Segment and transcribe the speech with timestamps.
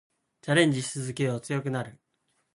[0.41, 1.41] チャレンジし続けよう。
[1.41, 1.99] 強くなる。